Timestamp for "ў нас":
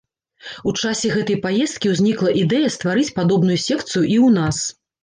4.27-4.57